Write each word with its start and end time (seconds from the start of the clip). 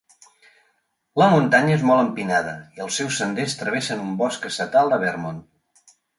La 1.21 1.27
muntanya 1.33 1.75
és 1.79 1.85
molt 1.89 2.03
empinada, 2.05 2.55
i 2.79 2.81
els 2.87 2.97
seus 3.01 3.21
senders 3.23 3.57
travessen 3.61 4.03
un 4.07 4.17
bosc 4.25 4.49
estatal 4.53 4.93
de 4.97 5.01
Vermont. 5.07 5.45